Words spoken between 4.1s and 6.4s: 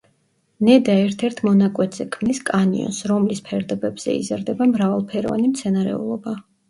იზრდება მრავალფეროვანი მცენარეულობა.